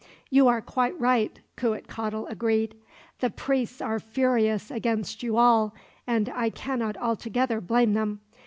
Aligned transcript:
"You 0.31 0.47
are 0.47 0.61
quite 0.61 0.99
right," 0.99 1.39
Cuitcatl 1.57 2.25
agreed. 2.27 2.73
"The 3.19 3.29
priests 3.29 3.81
are 3.81 3.99
furious 3.99 4.71
against 4.71 5.21
you 5.21 5.37
all, 5.37 5.75
and 6.07 6.27
I 6.29 6.49
cannot 6.49 6.97
altogether 6.97 7.61
blame 7.61 7.93
them. 7.93 8.21